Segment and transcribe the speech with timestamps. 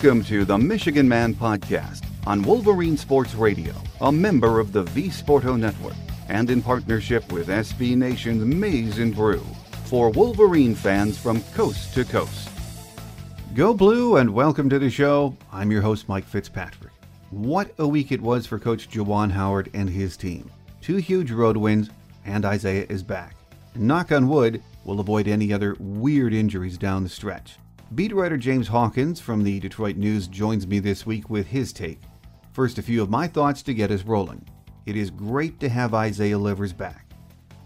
[0.00, 5.08] Welcome to the Michigan Man Podcast on Wolverine Sports Radio, a member of the V
[5.08, 5.96] Sporto Network,
[6.28, 9.44] and in partnership with SB Nation's Maize and Brew
[9.86, 12.48] for Wolverine fans from coast to coast.
[13.56, 15.36] Go Blue and welcome to the show.
[15.50, 16.92] I'm your host, Mike Fitzpatrick.
[17.30, 20.48] What a week it was for Coach Juwan Howard and his team.
[20.80, 21.90] Two huge road wins,
[22.24, 23.34] and Isaiah is back.
[23.74, 27.56] knock on wood, we'll avoid any other weird injuries down the stretch.
[27.94, 31.98] Beat writer James Hawkins from the Detroit News joins me this week with his take.
[32.52, 34.46] First, a few of my thoughts to get us rolling.
[34.84, 37.06] It is great to have Isaiah Livers back.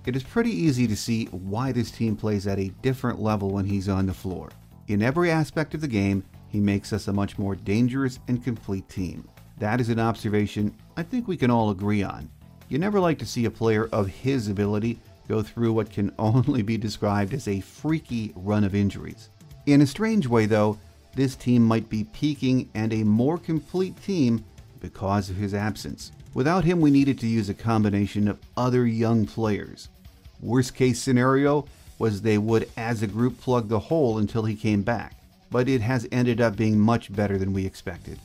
[0.06, 3.64] It is pretty easy to see why this team plays at a different level when
[3.64, 4.50] he's on the floor.
[4.86, 8.88] In every aspect of the game, he makes us a much more dangerous and complete
[8.88, 9.28] team.
[9.58, 12.30] That is an observation I think we can all agree on.
[12.68, 16.62] You never like to see a player of his ability go through what can only
[16.62, 19.30] be described as a freaky run of injuries.
[19.64, 20.78] In a strange way, though,
[21.14, 24.44] this team might be peaking and a more complete team
[24.80, 26.10] because of his absence.
[26.34, 29.88] Without him, we needed to use a combination of other young players.
[30.40, 31.66] Worst case scenario
[31.98, 35.14] was they would, as a group, plug the hole until he came back,
[35.50, 38.18] but it has ended up being much better than we expected.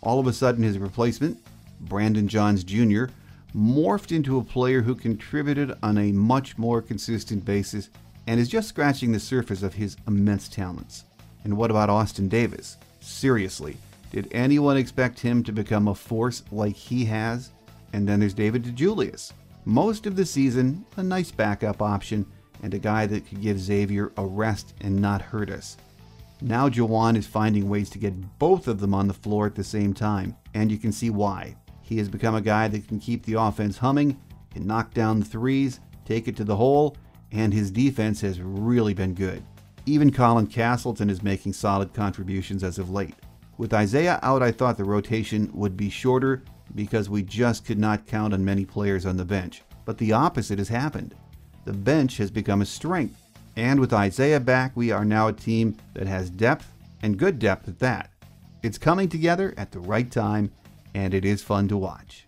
[0.00, 1.38] All of a sudden, his replacement,
[1.82, 3.04] Brandon Johns Jr.,
[3.54, 7.90] morphed into a player who contributed on a much more consistent basis
[8.30, 11.02] and is just scratching the surface of his immense talents.
[11.42, 12.76] And what about Austin Davis?
[13.00, 13.76] Seriously,
[14.12, 17.50] did anyone expect him to become a force like he has?
[17.92, 19.32] And then there's David DeJulius.
[19.64, 22.24] Most of the season, a nice backup option
[22.62, 25.76] and a guy that could give Xavier a rest and not hurt us.
[26.40, 29.64] Now Juwan is finding ways to get both of them on the floor at the
[29.64, 31.56] same time, and you can see why.
[31.82, 34.20] He has become a guy that can keep the offense humming,
[34.52, 36.96] can knock down the threes, take it to the hole,
[37.32, 39.42] and his defense has really been good.
[39.86, 43.14] Even Colin Castleton is making solid contributions as of late.
[43.58, 46.42] With Isaiah out, I thought the rotation would be shorter
[46.74, 49.62] because we just could not count on many players on the bench.
[49.84, 51.14] But the opposite has happened.
[51.64, 53.20] The bench has become a strength.
[53.56, 57.68] And with Isaiah back, we are now a team that has depth and good depth
[57.68, 58.10] at that.
[58.62, 60.52] It's coming together at the right time,
[60.94, 62.26] and it is fun to watch.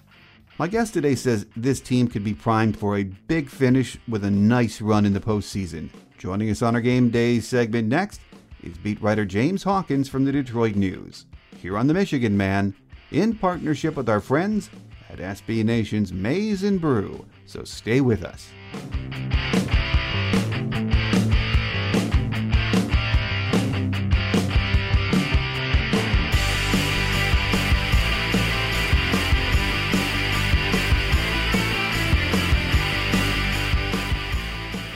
[0.62, 4.30] My guest today says this team could be primed for a big finish with a
[4.30, 5.88] nice run in the postseason.
[6.18, 8.20] Joining us on our game day segment next
[8.62, 11.26] is beat writer James Hawkins from the Detroit News.
[11.60, 12.76] Here on the Michigan Man,
[13.10, 14.70] in partnership with our friends
[15.10, 17.26] at SB Nation's Maize and Brew.
[17.44, 18.48] So stay with us.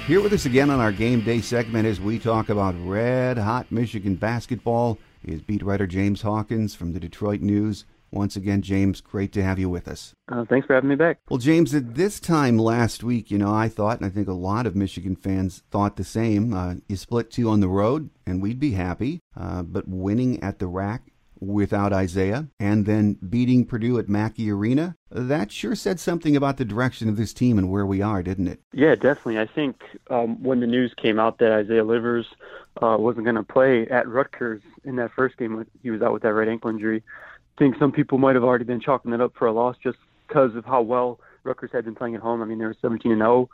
[0.06, 3.72] Here with us again on our game day segment as we talk about red hot
[3.72, 7.86] Michigan basketball is beat writer James Hawkins from the Detroit News.
[8.12, 10.14] Once again, James, great to have you with us.
[10.28, 11.18] Uh, thanks for having me back.
[11.28, 14.32] Well, James, at this time last week, you know, I thought, and I think a
[14.32, 16.54] lot of Michigan fans thought the same.
[16.54, 19.22] Uh, you split two on the road, and we'd be happy.
[19.36, 21.02] Uh, but winning at the RAC
[21.40, 26.64] without Isaiah and then beating Purdue at Mackey Arena, that sure said something about the
[26.64, 28.60] direction of this team and where we are, didn't it?
[28.72, 29.38] Yeah, definitely.
[29.38, 32.26] I think um, when the news came out that Isaiah Livers
[32.82, 36.22] uh, wasn't going to play at Rutgers in that first game, he was out with
[36.22, 37.02] that right ankle injury.
[37.56, 39.98] I think some people might have already been chalking that up for a loss just
[40.26, 42.42] because of how well Rutgers had been playing at home.
[42.42, 43.48] I mean, they were 17 and 0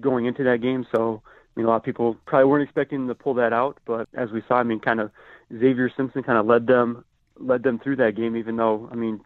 [0.00, 1.22] going into that game, so
[1.54, 4.30] I mean, a lot of people probably weren't expecting to pull that out, but as
[4.30, 5.10] we saw, I mean, kind of
[5.52, 7.04] Xavier Simpson kind of led them
[7.38, 8.36] led them through that game.
[8.36, 9.20] Even though, I mean,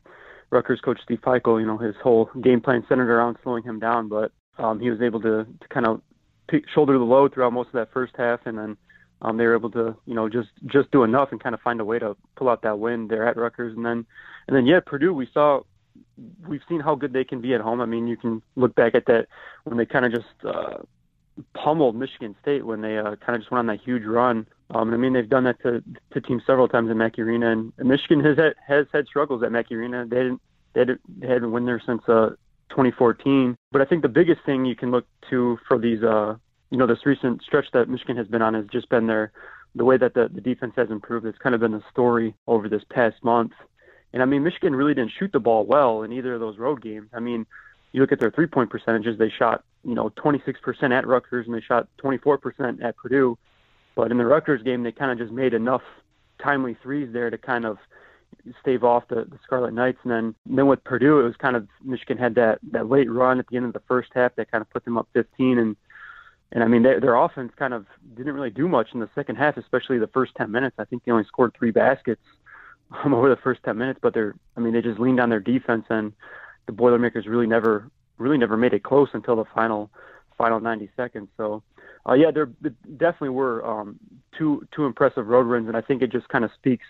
[0.51, 4.09] Rutgers coach Steve Pikiell, you know, his whole game plan centered around slowing him down,
[4.09, 6.01] but um, he was able to, to kind of
[6.49, 8.77] pick, shoulder the load throughout most of that first half, and then
[9.23, 11.81] um, they were able to, you know, just just do enough and kind of find
[11.81, 14.05] a way to pull out that win there at Rutgers, and then
[14.49, 15.61] and then yeah, Purdue, we saw
[16.47, 17.81] we've seen how good they can be at home.
[17.81, 19.27] I mean, you can look back at that
[19.65, 20.79] when they kind of just uh,
[21.55, 24.47] pummeled Michigan State when they uh, kind of just went on that huge run.
[24.71, 27.73] Um, I mean, they've done that to, to teams several times in Mackey Arena, and,
[27.79, 30.07] Michigan has had, has had struggles at Mackey Arena.
[30.07, 30.41] They didn't
[30.75, 32.31] they, had, they hadn't won there since uh,
[32.71, 33.57] 2014.
[33.73, 36.37] But I think the biggest thing you can look to for these, uh,
[36.71, 39.33] you know, this recent stretch that Michigan has been on has just been their
[39.75, 41.27] the way that the, the defense has improved.
[41.27, 43.53] It's kind of been the story over this past month.
[44.13, 46.83] And I mean, Michigan really didn't shoot the ball well in either of those road
[46.83, 47.09] games.
[47.13, 47.47] I mean,
[47.93, 51.55] you look at their three point percentages, they shot, you know, 26% at Rutgers and
[51.55, 53.39] they shot 24% at Purdue.
[53.95, 55.83] But in the Rutgers game, they kind of just made enough
[56.43, 57.79] timely threes there to kind of
[58.61, 59.99] stave off the, the Scarlet Knights.
[60.03, 63.11] And then, and then with Purdue, it was kind of Michigan had that, that late
[63.11, 65.59] run at the end of the first half that kind of put them up 15.
[65.59, 65.77] And,
[66.51, 67.87] and I mean, they, their offense kind of
[68.17, 70.77] didn't really do much in the second half, especially the first 10 minutes.
[70.79, 72.23] I think they only scored three baskets
[73.05, 75.41] um, over the first 10 minutes, but they're, I mean, they just leaned on their
[75.41, 76.13] defense and
[76.67, 77.89] the Boilermakers really never,
[78.19, 79.91] really never made it close until the final,
[80.37, 81.29] final 90 seconds.
[81.37, 81.63] So,
[82.09, 82.47] uh, yeah, there
[82.97, 83.99] definitely were um,
[84.39, 86.87] two two impressive road wins, and I think it just kind of speaks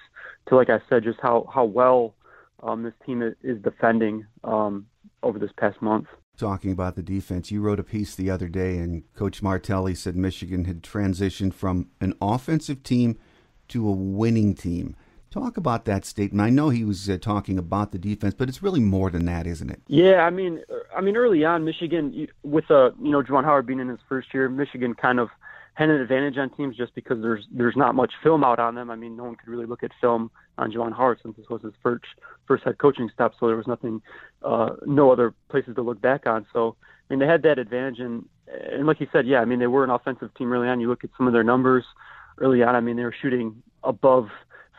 [0.48, 2.14] to, like I said, just how how well
[2.62, 4.86] um, this team is defending um,
[5.22, 6.06] over this past month.
[6.36, 10.16] Talking about the defense, you wrote a piece the other day, and Coach Martelli said
[10.16, 13.18] Michigan had transitioned from an offensive team
[13.68, 14.96] to a winning team.
[15.30, 16.46] Talk about that statement.
[16.46, 19.46] I know he was uh, talking about the defense, but it's really more than that,
[19.46, 19.82] isn't it?
[19.88, 20.62] Yeah, I mean,
[20.96, 24.32] I mean, early on, Michigan, with uh, you know, Juwan Howard being in his first
[24.32, 25.28] year, Michigan kind of
[25.74, 28.90] had an advantage on teams just because there's there's not much film out on them.
[28.90, 31.60] I mean, no one could really look at film on Juwan Howard since this was
[31.62, 32.04] his first
[32.48, 34.00] first head coaching stop, so there was nothing,
[34.42, 36.46] uh, no other places to look back on.
[36.52, 39.58] So, I mean, they had that advantage, and and like you said, yeah, I mean,
[39.58, 40.80] they were an offensive team early on.
[40.80, 41.84] You look at some of their numbers
[42.38, 42.74] early on.
[42.74, 44.28] I mean, they were shooting above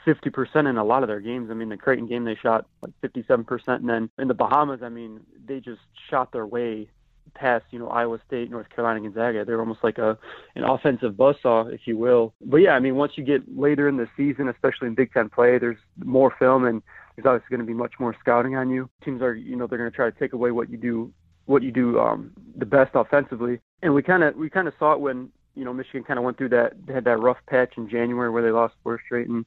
[0.07, 1.51] 50% in a lot of their games.
[1.51, 4.89] I mean, the Creighton game they shot like 57%, and then in the Bahamas, I
[4.89, 6.89] mean, they just shot their way
[7.33, 9.43] past, you know, Iowa State, North Carolina, Gonzaga.
[9.45, 10.17] They're almost like a
[10.55, 12.33] an offensive buzzsaw, if you will.
[12.41, 15.29] But yeah, I mean, once you get later in the season, especially in Big Ten
[15.29, 16.81] play, there's more film and
[17.15, 18.89] there's obviously going to be much more scouting on you.
[19.03, 21.11] Teams are, you know, they're going to try to take away what you do,
[21.45, 23.59] what you do um, the best offensively.
[23.81, 26.23] And we kind of we kind of saw it when you know Michigan kind of
[26.25, 29.45] went through that had that rough patch in January where they lost four straight and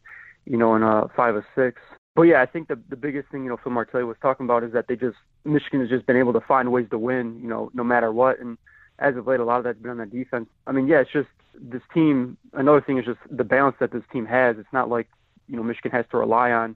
[0.50, 1.81] you know, in a five or six.
[2.17, 4.64] But yeah, I think the the biggest thing, you know, Phil Martelli was talking about
[4.64, 7.49] is that they just Michigan has just been able to find ways to win, you
[7.49, 8.41] know, no matter what.
[8.41, 8.58] And
[8.99, 10.49] as of late, a lot of that's been on the defense.
[10.67, 12.37] I mean, yeah, it's just this team.
[12.52, 14.56] Another thing is just the balance that this team has.
[14.58, 15.08] It's not like
[15.47, 16.75] you know Michigan has to rely on,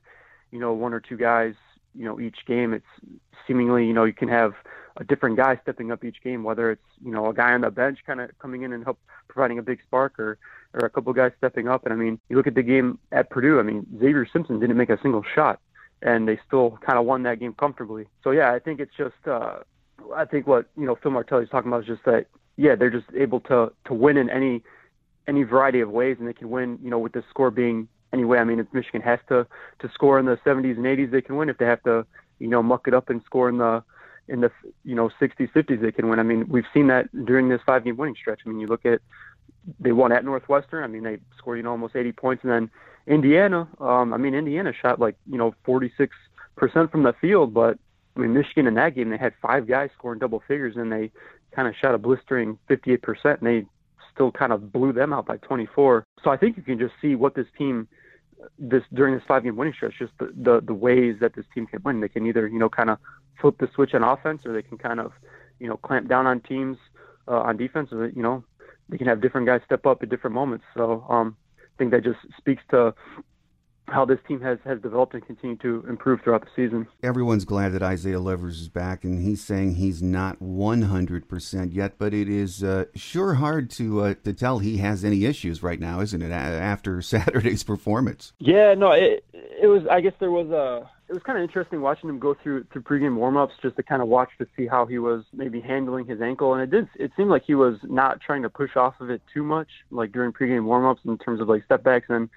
[0.52, 1.54] you know, one or two guys,
[1.96, 2.72] you know, each game.
[2.72, 2.86] It's
[3.44, 4.52] seemingly, you know, you can have
[4.96, 7.70] a different guy stepping up each game, whether it's you know a guy on the
[7.70, 8.98] bench kind of coming in and help
[9.28, 10.38] providing a big spark, or
[10.72, 11.84] or a couple guys stepping up.
[11.84, 13.58] And I mean, you look at the game at Purdue.
[13.58, 15.60] I mean, Xavier Simpson didn't make a single shot,
[16.02, 18.06] and they still kind of won that game comfortably.
[18.22, 19.58] So yeah, I think it's just uh,
[20.14, 22.26] I think what you know Phil Martelli's talking about is just that
[22.56, 24.62] yeah they're just able to to win in any
[25.26, 28.38] any variety of ways, and they can win you know with the score being anyway.
[28.38, 29.46] I mean, if Michigan has to
[29.80, 31.48] to score in the 70s and 80s, they can win.
[31.48, 32.06] If they have to
[32.38, 33.82] you know muck it up and score in the
[34.28, 34.50] in the
[34.84, 36.18] you know 60s 50s they can win.
[36.18, 38.40] I mean we've seen that during this five game winning stretch.
[38.44, 39.00] I mean you look at
[39.80, 40.84] they won at Northwestern.
[40.84, 42.70] I mean they scored you know almost 80 points and then
[43.06, 43.68] Indiana.
[43.80, 46.14] Um, I mean Indiana shot like you know 46
[46.56, 47.78] percent from the field, but
[48.16, 51.10] I mean Michigan in that game they had five guys scoring double figures and they
[51.54, 53.66] kind of shot a blistering 58 percent and they
[54.12, 56.06] still kind of blew them out by 24.
[56.22, 57.88] So I think you can just see what this team
[58.58, 61.66] this during this five game winning stretch, just the, the the ways that this team
[61.66, 62.00] can win.
[62.00, 62.98] They can either you know kind of
[63.44, 65.12] flip the switch on offense, or they can kind of
[65.58, 66.78] you know clamp down on teams
[67.28, 67.90] uh, on defense.
[67.92, 68.42] Or you know
[68.88, 70.64] they can have different guys step up at different moments.
[70.74, 72.94] So um, I think that just speaks to
[73.86, 76.86] how this team has, has developed and continued to improve throughout the season.
[77.02, 82.14] Everyone's glad that Isaiah Livers is back, and he's saying he's not 100% yet, but
[82.14, 86.00] it is uh, sure hard to uh, to tell he has any issues right now,
[86.00, 88.32] isn't it, after Saturday's performance?
[88.38, 91.80] Yeah, no, it, it was, I guess there was a, it was kind of interesting
[91.80, 94.86] watching him go through through pregame warmups just to kind of watch to see how
[94.86, 96.88] he was maybe handling his ankle, and it did.
[96.96, 100.12] It seemed like he was not trying to push off of it too much, like
[100.12, 102.28] during pregame warmups in terms of like step backs and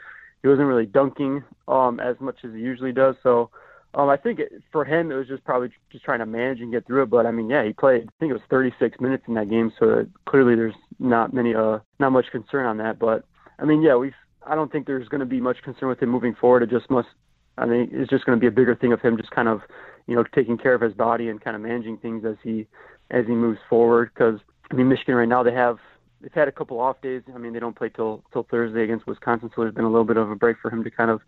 [0.41, 3.15] he wasn't really dunking um, as much as he usually does.
[3.23, 3.49] So
[3.95, 6.71] um, I think it, for him, it was just probably just trying to manage and
[6.71, 7.09] get through it.
[7.09, 8.03] But I mean, yeah, he played.
[8.03, 11.79] I think it was 36 minutes in that game, so clearly there's not many, uh,
[11.99, 12.99] not much concern on that.
[12.99, 13.25] But
[13.59, 14.13] I mean, yeah, we.
[14.45, 16.63] I don't think there's going to be much concern with him moving forward.
[16.63, 17.09] It just must.
[17.57, 19.61] I mean, it's just going to be a bigger thing of him just kind of,
[20.05, 22.67] you know, taking care of his body and kind of managing things as he
[23.09, 24.11] as he moves forward.
[24.13, 24.39] Because
[24.71, 25.77] I mean, Michigan right now they have
[26.21, 27.23] they've had a couple off days.
[27.33, 30.05] I mean, they don't play till till Thursday against Wisconsin, so there's been a little
[30.05, 31.21] bit of a break for him to kind of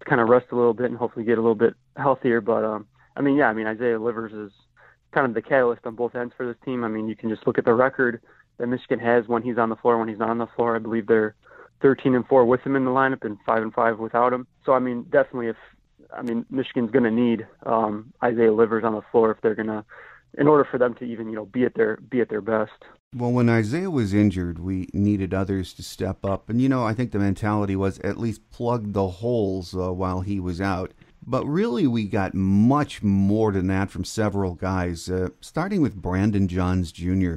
[0.00, 2.40] to kind of rest a little bit and hopefully get a little bit healthier.
[2.40, 4.52] But um, I mean, yeah, I mean Isaiah Livers is
[5.12, 6.84] kind of the catalyst on both ends for this team.
[6.84, 8.20] I mean, you can just look at the record
[8.58, 10.76] that Michigan has when he's on the floor, when he's not on the floor.
[10.76, 11.34] I believe they're
[11.82, 14.46] 13 and four with him in the lineup and five and five without him.
[14.64, 15.56] So I mean, definitely if
[16.16, 19.68] I mean Michigan's going to need um, Isaiah Livers on the floor if they're going
[19.68, 19.84] to
[20.38, 22.84] in order for them to even you know be at their be at their best.
[23.14, 26.50] Well, when Isaiah was injured, we needed others to step up.
[26.50, 30.20] And, you know, I think the mentality was at least plug the holes uh, while
[30.20, 30.92] he was out.
[31.26, 36.46] But really, we got much more than that from several guys, uh, starting with Brandon
[36.46, 37.36] Johns Jr.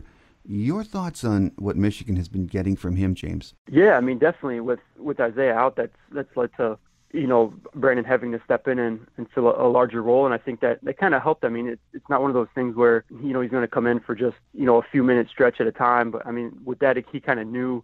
[0.52, 3.54] Your thoughts on what Michigan has been getting from him, James?
[3.72, 6.80] Yeah, I mean, definitely with with Isaiah out, that's that's led to
[7.12, 10.26] you know, Brandon having to step in and, and fill a, a larger role.
[10.26, 11.44] And I think that that kind of helped.
[11.44, 13.68] I mean, it, it's not one of those things where, you know, he's going to
[13.68, 16.12] come in for just, you know, a few minutes stretch at a time.
[16.12, 17.84] But I mean, with that, he kind of knew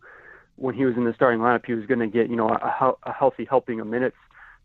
[0.58, 2.94] when he was in the starting lineup, he was going to get, you know, a,
[3.04, 4.18] a healthy helping of minutes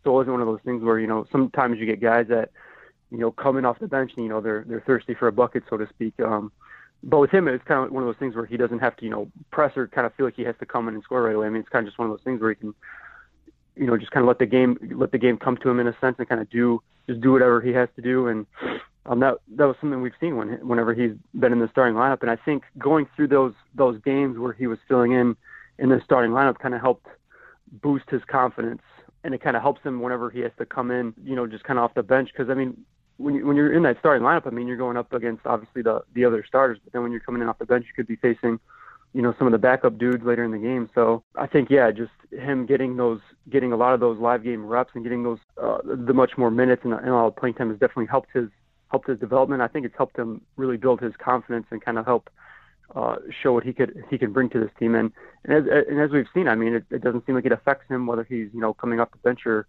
[0.05, 2.51] So it wasn't one of those things where you know sometimes you get guys that
[3.11, 5.65] you know coming off the bench and you know they're they're thirsty for a bucket,
[5.71, 6.15] so to speak.
[6.21, 6.53] Um,
[7.03, 9.05] but with him, it's kind of one of those things where he doesn't have to
[9.05, 11.23] you know press or kind of feel like he has to come in and score
[11.23, 11.47] right away.
[11.47, 12.75] I mean, it's kind of just one of those things where he can
[13.77, 15.87] you know just kind of let the game let the game come to him in
[15.87, 18.29] a sense and kind of do just do whatever he has to do.
[18.29, 18.47] And
[19.07, 22.23] um, that that was something we've seen when whenever he's been in the starting lineup.
[22.23, 25.37] And I think going through those those games where he was filling in
[25.79, 27.07] in the starting lineup kind of helped
[27.73, 28.83] boost his confidence.
[29.23, 31.65] And it kind of helps him whenever he has to come in you know just
[31.65, 32.31] kind of off the bench.
[32.33, 32.77] Because I mean
[33.21, 35.83] when you, when you're in that starting lineup I mean you're going up against obviously
[35.83, 38.07] the the other starters but then when you're coming in off the bench you could
[38.07, 38.59] be facing
[39.13, 40.89] you know some of the backup dudes later in the game.
[40.95, 44.65] So I think yeah, just him getting those, getting a lot of those live game
[44.65, 47.71] reps and getting those uh, the much more minutes and, and all the playing time
[47.71, 48.49] has definitely helped his
[48.91, 49.63] helped his development.
[49.63, 52.31] I think it's helped him really build his confidence and kind of help
[52.95, 54.95] uh, show what he could he can bring to this team.
[54.95, 55.13] And
[55.45, 57.89] and as, and as we've seen, I mean, it, it doesn't seem like it affects
[57.89, 59.67] him whether he's you know coming off the bench or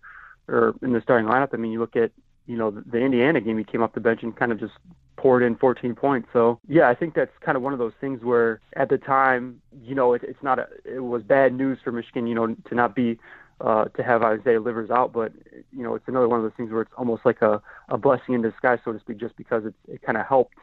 [0.48, 1.50] or in the starting lineup.
[1.54, 2.12] I mean, you look at
[2.46, 4.74] you know the Indiana game, he came off the bench and kind of just
[5.18, 6.28] poured in 14 points.
[6.34, 9.62] So yeah, I think that's kind of one of those things where at the time,
[9.84, 12.76] you know, it, it's not a, it was bad news for Michigan, you know, to
[12.76, 13.20] not be
[13.62, 15.32] uh, to have Isaiah Livers out, but
[15.72, 18.34] you know, it's another one of those things where it's almost like a, a blessing
[18.34, 20.58] in disguise, so to speak, just because it, it kind of helped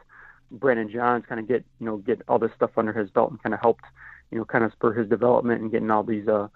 [0.50, 3.42] Brandon Johns kind of get you know get all this stuff under his belt and
[3.42, 3.84] kind of helped
[4.30, 6.48] you know kind of spur his development and getting all these uh,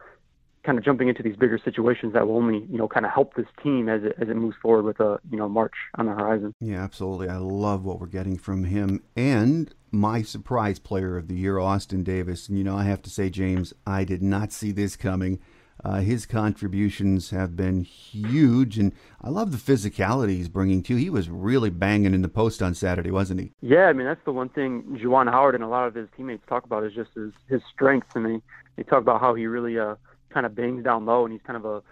[0.64, 3.34] kind of jumping into these bigger situations that will only you know kind of help
[3.34, 6.12] this team as it as it moves forward with a you know March on the
[6.12, 6.54] horizon.
[6.60, 7.28] Yeah, absolutely.
[7.28, 12.02] I love what we're getting from him and my surprise player of the year, Austin
[12.02, 12.48] Davis.
[12.48, 15.38] And you know, I have to say, James, I did not see this coming.
[15.84, 20.94] Uh, his contributions have been huge, and I love the physicality he's bringing too.
[20.94, 23.52] He was really banging in the post on Saturday, wasn't he?
[23.60, 26.44] Yeah, I mean that's the one thing Juwan Howard and a lot of his teammates
[26.48, 28.42] talk about is just his his strength, and they
[28.76, 29.96] they talk about how he really uh
[30.32, 31.82] kind of bangs down low, and he's kind of a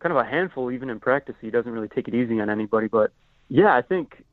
[0.00, 1.34] kind of a handful even in practice.
[1.40, 2.88] He doesn't really take it easy on anybody.
[2.88, 3.12] But
[3.48, 4.24] yeah, I think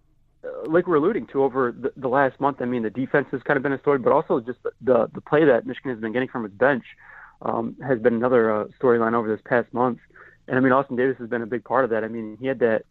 [0.43, 2.62] uh, like we're alluding to over the, the last month.
[2.62, 5.10] I mean, the defense has kind of been a story, but also just the the,
[5.13, 6.84] the play that Michigan has been getting from its bench
[7.41, 10.00] um, has been another uh, storyline over this past month.
[10.48, 12.03] And I mean, Austin Davis has been a big part of that.
[12.03, 12.86] I mean, he had that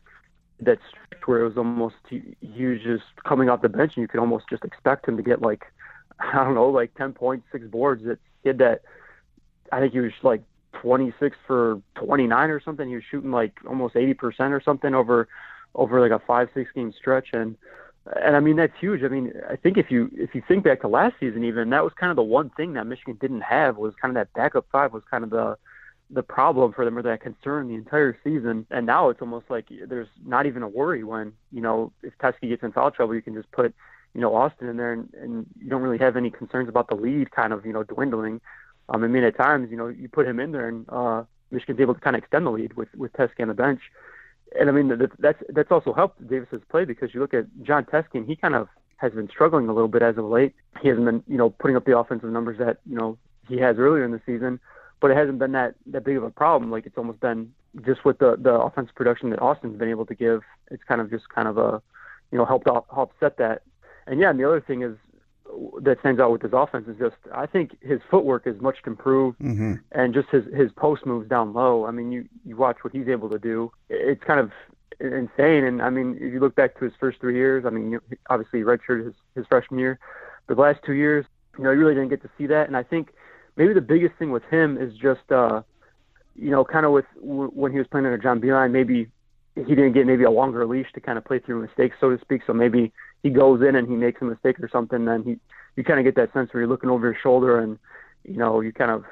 [0.60, 4.02] that stretch where it was almost he, he was just coming off the bench, and
[4.02, 5.64] you could almost just expect him to get like
[6.20, 8.04] I don't know, like ten points, six boards.
[8.04, 8.82] It he had that.
[9.72, 10.42] I think he was like
[10.74, 12.88] 26 for 29 or something.
[12.88, 15.28] He was shooting like almost 80% or something over
[15.76, 17.56] over like a five six game stretch and
[18.20, 19.04] and I mean that's huge.
[19.04, 21.84] I mean I think if you if you think back to last season even that
[21.84, 24.66] was kind of the one thing that Michigan didn't have was kind of that backup
[24.72, 25.56] five was kind of the
[26.12, 28.66] the problem for them or that concern the entire season.
[28.70, 32.48] And now it's almost like there's not even a worry when you know if Teske
[32.48, 33.74] gets in foul trouble you can just put
[34.14, 36.96] you know Austin in there and, and you don't really have any concerns about the
[36.96, 38.40] lead kind of you know dwindling
[38.90, 41.80] um, I mean, at times, you know, you put him in there, and uh, Michigan's
[41.80, 43.80] able to kind of extend the lead with with Teske on the bench.
[44.58, 47.84] And I mean, that, that's that's also helped Davis's play because you look at Jon
[47.84, 50.54] Teske, and he kind of has been struggling a little bit as of late.
[50.82, 53.16] He hasn't been, you know, putting up the offensive numbers that you know
[53.48, 54.58] he has earlier in the season,
[55.00, 56.70] but it hasn't been that that big of a problem.
[56.70, 57.52] Like it's almost been
[57.86, 60.42] just with the the offensive production that Austin's been able to give.
[60.70, 61.80] It's kind of just kind of a,
[62.32, 63.62] you know, helped help set that.
[64.08, 64.96] And yeah, and the other thing is
[65.82, 69.38] that stands out with his offense is just I think his footwork is much improved,
[69.38, 69.74] mm-hmm.
[69.92, 71.86] and just his his post moves down low.
[71.86, 73.72] I mean, you you watch what he's able to do.
[73.88, 74.50] It's kind of
[75.00, 75.64] insane.
[75.64, 78.60] And I mean, if you look back to his first three years, I mean, obviously
[78.60, 79.98] redshirted his his freshman year,
[80.46, 81.26] but the last two years,
[81.58, 82.66] you know, you really didn't get to see that.
[82.66, 83.12] And I think
[83.56, 85.62] maybe the biggest thing with him is just, uh,
[86.36, 89.08] you know, kind of with w- when he was playing under John Beilein, maybe
[89.54, 92.20] he didn't get maybe a longer leash to kind of play through mistakes, so to
[92.20, 92.42] speak.
[92.46, 95.38] So maybe he goes in and he makes a mistake or something, then he
[95.76, 97.78] you kind of get that sense where you're looking over your shoulder and
[98.24, 99.04] you know you kind of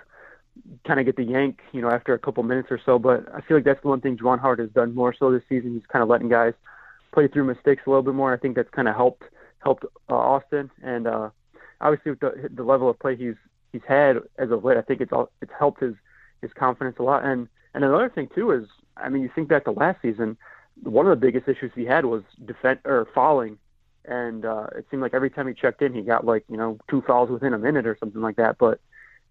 [0.87, 2.99] kind of get the yank, you know, after a couple minutes or so.
[2.99, 5.43] But I feel like that's the one thing Juwan Howard has done more so this
[5.49, 5.75] season.
[5.75, 6.55] He's kind of letting guys
[7.13, 8.33] play through mistakes a little bit more.
[8.33, 9.25] I think that's kind of helped
[9.61, 11.31] helped uh, Austin, and uh,
[11.81, 13.37] obviously with the the level of play he's
[13.73, 15.95] he's had as of late, I think it's all it's helped his
[16.43, 17.25] his confidence a lot.
[17.25, 20.37] And and another thing too is, I mean, you think back to last season,
[20.83, 23.59] one of the biggest issues he had was defend or falling
[24.09, 26.79] and uh, it seemed like every time he checked in, he got like you know
[26.89, 28.57] two fouls within a minute or something like that.
[28.59, 28.81] But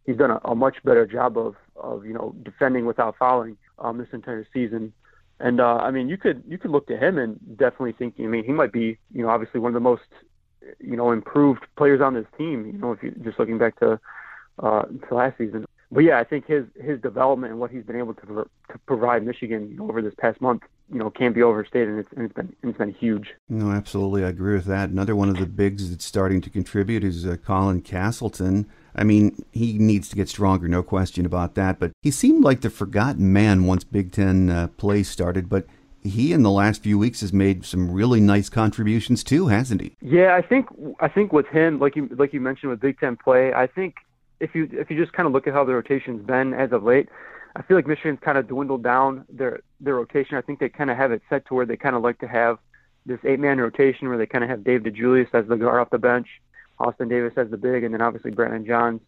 [0.05, 3.97] he's done a, a much better job of of you know defending without fouling um,
[3.97, 4.93] this entire season.
[5.39, 8.15] And uh, I mean, you could you could look to him and definitely think.
[8.19, 10.03] I mean, he might be you know obviously one of the most
[10.79, 12.65] you know improved players on this team.
[12.67, 13.99] You know, if you just looking back to
[14.59, 15.65] uh, to last season.
[15.91, 19.25] But yeah, I think his his development and what he's been able to to provide
[19.25, 22.55] Michigan over this past month you know can't be overstated and it's, and it's been
[22.63, 26.05] it's been huge no absolutely i agree with that another one of the bigs that's
[26.05, 28.65] starting to contribute is uh, colin castleton
[28.97, 31.79] I mean, he needs to get stronger, no question about that.
[31.79, 35.49] But he seemed like the forgotten man once Big Ten uh, play started.
[35.49, 35.67] But
[36.03, 39.95] he in the last few weeks has made some really nice contributions too, hasn't he?
[40.01, 40.67] Yeah, I think
[40.99, 43.95] I think with him, like you like you mentioned with Big Ten play, I think
[44.39, 46.83] if you if you just kind of look at how the rotation's been as of
[46.83, 47.09] late,
[47.55, 50.37] I feel like Michigan's kind of dwindled down their their rotation.
[50.37, 52.27] I think they kind of have it set to where they kind of like to
[52.27, 52.59] have
[53.05, 55.89] this eight man rotation where they kind of have Dave DeJulius as the guard off
[55.89, 56.27] the bench,
[56.79, 59.01] Austin Davis as the big, and then obviously Brandon Johns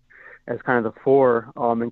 [0.47, 1.51] as kind of the four.
[1.55, 1.91] Um, and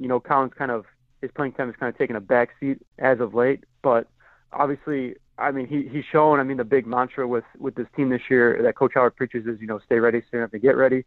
[0.00, 0.84] you know Colin's kind of
[1.20, 4.08] his playing time is kind of taken a back seat as of late, but
[4.52, 6.40] obviously, I mean, he he's shown.
[6.40, 9.46] I mean, the big mantra with with this team this year that Coach Howard preaches
[9.46, 11.04] is, you know, stay ready, you have to get ready.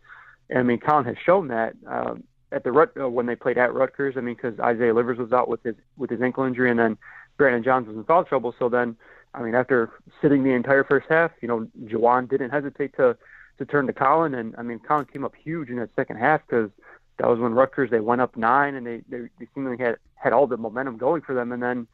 [0.51, 3.73] And I mean, Colin has shown that um, at the uh, when they played at
[3.73, 4.15] Rutgers.
[4.17, 6.97] I mean, because Isaiah Livers was out with his with his ankle injury, and then
[7.37, 8.53] Brandon Johns was in foul trouble.
[8.59, 8.95] So then,
[9.33, 9.89] I mean, after
[10.21, 13.17] sitting the entire first half, you know, Juwan didn't hesitate to
[13.57, 16.41] to turn to Colin, and I mean, Colin came up huge in that second half
[16.45, 16.69] because
[17.17, 20.33] that was when Rutgers they went up nine, and they they, they seemingly had had
[20.33, 21.87] all the momentum going for them, and then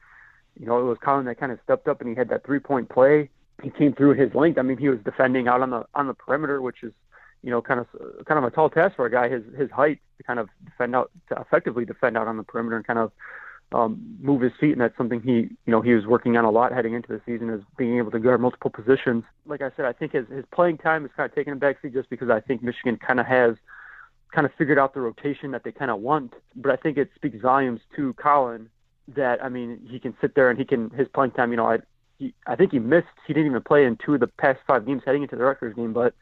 [0.58, 2.58] you know, it was Colin that kind of stepped up and he had that three
[2.58, 3.30] point play.
[3.62, 4.58] He came through his length.
[4.58, 6.92] I mean, he was defending out on the on the perimeter, which is,
[7.42, 7.86] you know, kind of
[8.26, 10.94] kind of a tall task for a guy his his height to kind of defend
[10.94, 13.12] out to effectively defend out on the perimeter and kind of
[13.72, 16.50] um, move his feet, and that's something he, you know, he was working on a
[16.50, 19.24] lot heading into the season, is being able to guard multiple positions.
[19.46, 21.92] Like I said, I think his his playing time is kind of taking a backseat
[21.92, 23.56] just because I think Michigan kind of has
[24.32, 26.34] kind of figured out the rotation that they kind of want.
[26.56, 28.70] But I think it speaks volumes to Colin
[29.16, 31.50] that I mean he can sit there and he can his playing time.
[31.50, 31.78] You know, I
[32.18, 33.06] he, I think he missed.
[33.26, 35.74] He didn't even play in two of the past five games heading into the Rutgers
[35.74, 36.14] game, but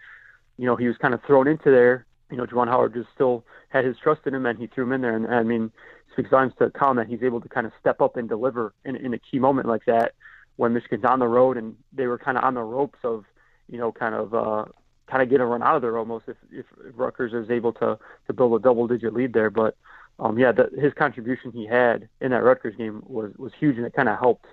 [0.58, 2.06] you know he was kind of thrown into there.
[2.30, 4.92] You know, Juwan Howard just still had his trust in him, and he threw him
[4.92, 5.14] in there.
[5.14, 5.70] And, I mean,
[6.12, 8.96] speaks volumes to Colin that he's able to kind of step up and deliver in,
[8.96, 10.14] in a key moment like that
[10.56, 13.24] when Michigan's on the road and they were kind of on the ropes of,
[13.68, 14.64] you know, kind of uh,
[15.06, 17.98] kind of get a run out of there almost if, if Rutgers is able to
[18.26, 19.50] to build a double digit lead there.
[19.50, 19.76] But
[20.18, 23.86] um, yeah, the, his contribution he had in that Rutgers game was was huge, and
[23.86, 24.46] it kind of helped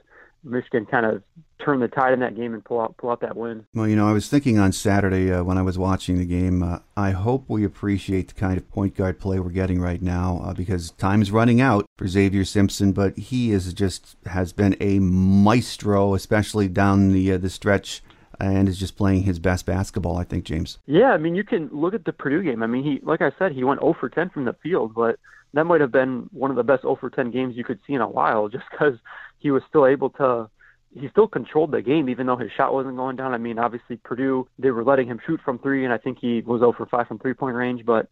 [0.44, 1.24] Michigan kind of
[1.64, 3.66] turn the tide in that game and pull out pull out that win.
[3.74, 6.62] Well, you know, I was thinking on Saturday uh, when I was watching the game,
[6.62, 10.42] uh, I hope we appreciate the kind of point guard play we're getting right now
[10.44, 14.76] uh, because time is running out for Xavier Simpson, but he is just has been
[14.80, 18.02] a maestro, especially down the uh, the stretch.
[18.40, 20.80] And is just playing his best basketball, I think, James.
[20.86, 22.62] Yeah, I mean, you can look at the Purdue game.
[22.62, 25.18] I mean, he, like I said, he went 0 for 10 from the field, but
[25.54, 27.94] that might have been one of the best 0 for 10 games you could see
[27.94, 28.98] in a while, just because
[29.44, 30.50] he was still able to.
[30.96, 33.34] He still controlled the game, even though his shot wasn't going down.
[33.34, 36.42] I mean, obviously Purdue they were letting him shoot from three, and I think he
[36.42, 37.86] was 0 for 5 from three point range.
[37.86, 38.10] But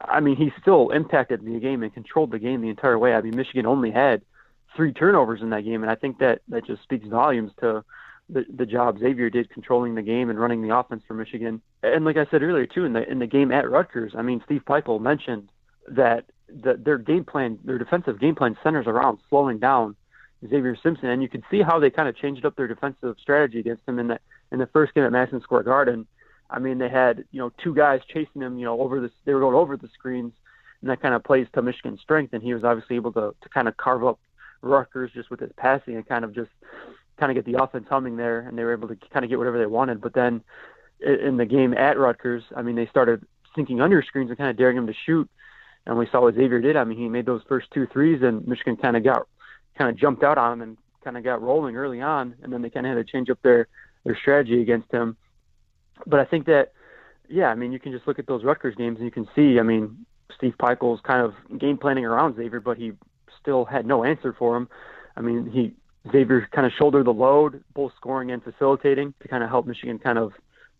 [0.00, 3.14] I mean, he still impacted the game and controlled the game the entire way.
[3.14, 4.22] I mean, Michigan only had
[4.74, 7.84] three turnovers in that game, and I think that that just speaks volumes to
[8.28, 11.60] the the job Xavier did controlling the game and running the offense for Michigan.
[11.82, 14.42] And like I said earlier too, in the in the game at Rutgers, I mean,
[14.44, 15.50] Steve Pikiell mentioned
[15.88, 19.96] that the, their game plan, their defensive game plan centers around slowing down
[20.48, 23.60] Xavier Simpson, and you can see how they kind of changed up their defensive strategy
[23.60, 24.18] against him in the
[24.50, 26.06] in the first game at Madison Square Garden.
[26.50, 29.34] I mean, they had you know two guys chasing him, you know, over the they
[29.34, 30.32] were going over the screens,
[30.80, 33.48] and that kind of plays to Michigan's strength, and he was obviously able to to
[33.48, 34.18] kind of carve up
[34.62, 36.50] Rutgers just with his passing and kind of just
[37.18, 39.38] kind of get the offense humming there, and they were able to kind of get
[39.38, 40.00] whatever they wanted.
[40.00, 40.42] But then
[41.00, 43.24] in the game at Rutgers, I mean, they started
[43.54, 45.28] sinking under screens and kind of daring him to shoot
[45.86, 46.76] and we saw what Xavier did.
[46.76, 49.26] I mean, he made those first two threes, and Michigan kind of got
[49.76, 52.62] kind of jumped out on him and kind of got rolling early on, and then
[52.62, 53.68] they kind of had to change up their
[54.04, 55.16] their strategy against him.
[56.06, 56.72] But I think that,
[57.28, 59.60] yeah, I mean, you can just look at those Rutgers games and you can see,
[59.60, 60.04] I mean,
[60.36, 62.92] Steve Pikiell's kind of game planning around Xavier, but he
[63.40, 64.68] still had no answer for him.
[65.16, 65.74] I mean, he
[66.10, 69.98] Xavier kind of shouldered the load, both scoring and facilitating, to kind of help Michigan
[69.98, 70.32] kind of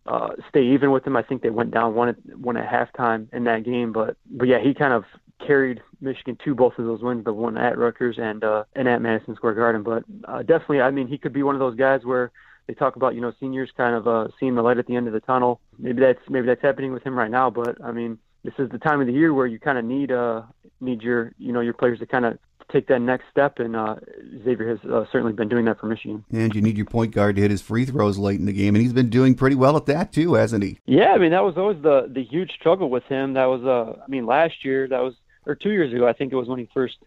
[0.07, 1.17] uh, stay even with him.
[1.17, 4.49] I think they went down one at one at halftime in that game, but but
[4.49, 5.05] yeah, he kind of
[5.47, 9.03] carried Michigan to both of those wins, the one at Rutgers and uh, and at
[9.03, 9.83] Madison Square Garden.
[9.83, 12.31] But uh, definitely, I mean, he could be one of those guys where
[12.67, 15.07] they talk about you know seniors kind of uh, seeing the light at the end
[15.07, 15.61] of the tunnel.
[15.79, 17.51] Maybe that's maybe that's happening with him right now.
[17.51, 20.13] But I mean, this is the time of the year where you kind of need
[20.13, 20.43] uh
[20.81, 22.39] need your you know your players to kind of
[22.73, 23.97] take that next step, and uh,
[24.45, 26.25] Xavier has uh, certainly been doing that for Michigan.
[26.33, 28.75] And you need your point guard to hit his free throws late in the game,
[28.75, 30.79] and he's been doing pretty well at that too, hasn't he?
[30.87, 33.35] Yeah, I mean that was always the the huge struggle with him.
[33.35, 35.15] That was uh, I mean last year that was
[35.47, 36.99] or two years ago I think it was when he first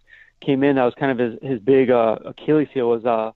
[0.42, 0.76] came in.
[0.76, 3.32] That was kind of his his big uh, Achilles heel was uh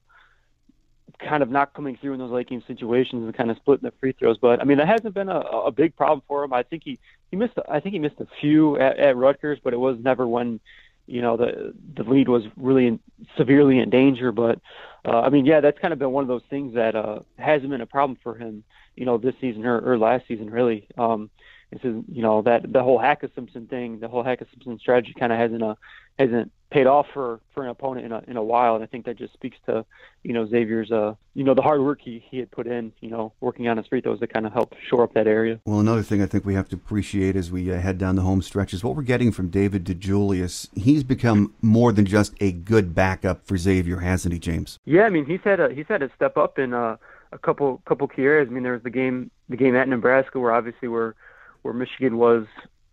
[1.19, 3.93] kind of not coming through in those late game situations and kind of splitting the
[3.99, 4.37] free throws.
[4.37, 6.53] But I mean, that hasn't been a, a big problem for him.
[6.53, 9.73] I think he he missed I think he missed a few at, at Rutgers, but
[9.73, 10.59] it was never when
[11.07, 12.99] you know the the lead was really in,
[13.37, 14.31] severely in danger.
[14.31, 14.59] But
[15.05, 17.69] uh, I mean, yeah, that's kind of been one of those things that uh, hasn't
[17.69, 18.63] been a problem for him,
[18.95, 20.87] you know, this season or, or last season really.
[20.97, 21.29] Um,
[21.71, 25.13] this is you know that the whole Hacka Simpson thing, the whole Hacka Simpson strategy
[25.17, 25.75] kind of hasn't uh,
[26.17, 29.05] hasn't paid off for for an opponent in a in a while, and I think
[29.05, 29.85] that just speaks to
[30.23, 33.09] you know Xavier's uh you know the hard work he he had put in, you
[33.09, 35.59] know working on his free throws to kind of help shore up that area.
[35.65, 38.23] Well, another thing I think we have to appreciate as we uh, head down the
[38.23, 40.69] home stretch is what we're getting from David DeJulius.
[40.75, 44.79] He's become more than just a good backup for Xavier, hasn't he, James?
[44.85, 46.97] Yeah, I mean he's had a he's had to step up in uh,
[47.31, 48.47] a couple couple key areas.
[48.49, 51.15] I mean there was the game the game at Nebraska where obviously where
[51.61, 52.45] where Michigan was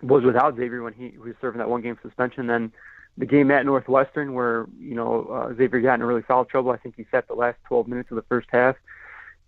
[0.03, 2.47] was without Xavier when he was serving that one game suspension.
[2.47, 2.73] Then
[3.19, 6.71] the game at Northwestern where you know uh, Xavier got in really foul trouble.
[6.71, 8.77] I think he sat the last 12 minutes of the first half.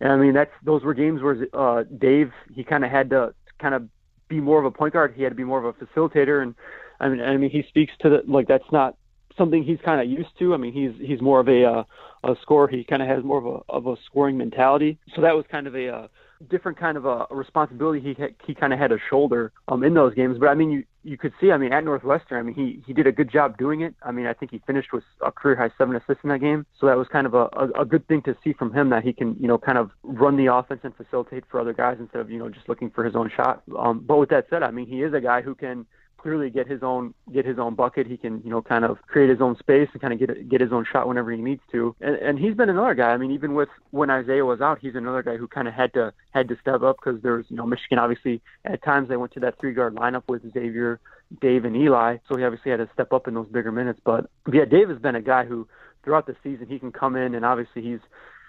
[0.01, 3.35] And I mean that's those were games where uh, Dave he kind of had to
[3.61, 3.89] kind of
[4.29, 5.15] be more of a point guard.
[5.17, 6.43] He had to be more of a facilitator.
[6.43, 6.55] And
[7.01, 8.97] I mean I mean he speaks to the like that's not
[9.37, 10.55] something he's kind of used to.
[10.55, 11.85] I mean he's he's more of a uh,
[12.25, 12.69] a scorer.
[12.69, 14.99] He kind of has more of a of a scoring mentality.
[15.15, 16.09] So that was kind of a uh,
[16.49, 20.15] different kind of a responsibility he he kind of had to shoulder um in those
[20.15, 20.39] games.
[20.39, 22.93] But I mean, you you could see, I mean, at Northwestern, I mean, he he
[22.93, 23.95] did a good job doing it.
[24.03, 26.67] I mean, I think he finished with a career high seven assists in that game.
[26.79, 29.05] So that was kind of a, a, a good thing to see from him that
[29.05, 32.21] he can, you know, kind of run the offense and facilitate for other guys instead
[32.21, 33.63] of, you know, just looking for his own shot.
[33.79, 35.87] Um, but with that said, I mean, he is a guy who can
[36.19, 38.07] clearly get his own get his own bucket.
[38.07, 40.61] He can you know kind of create his own space and kind of get get
[40.61, 41.95] his own shot whenever he needs to.
[42.01, 43.11] And, and he's been another guy.
[43.11, 45.93] I mean, even with when Isaiah was out, he's another guy who kind of had
[45.95, 49.17] to had to step up because there was you know Michigan obviously at times they
[49.17, 51.01] went to that three guard lineup with Xavier,
[51.41, 52.19] Dave, and Eli.
[52.29, 54.01] So he obviously had to step up in those bigger minutes.
[54.05, 55.67] But yeah, Dave has been a guy who
[56.05, 58.01] throughout the season he can come in and obviously he's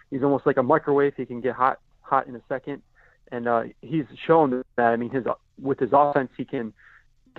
[0.10, 1.13] he's almost like a microwave.
[1.15, 2.82] He can get hot hot in a second.
[3.32, 4.84] And uh, he's shown that.
[4.84, 5.23] I mean, his
[5.62, 6.73] with his offense, he can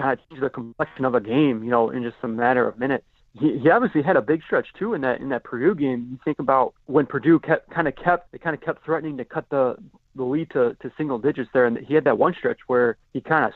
[0.01, 3.05] of change the complexion of a game, you know, in just a matter of minutes.
[3.39, 6.09] He, he obviously had a big stretch too in that in that Purdue game.
[6.11, 9.25] You think about when Purdue kept kind of kept they kind of kept threatening to
[9.25, 9.77] cut the
[10.17, 13.21] the lead to, to single digits there, and he had that one stretch where he
[13.21, 13.53] kind of